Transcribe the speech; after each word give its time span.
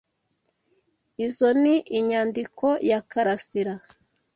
Izoi 1.25 1.57
ni 1.61 1.75
inyandiko 1.97 2.67
ya 2.89 2.99
Karasira. 3.11 3.73